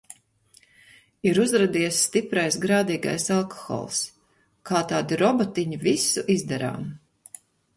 [1.31, 4.01] Ir uzradies stiprais grādīgais alkohols.
[4.71, 6.91] Kā tādi robotiņi visu izdarām.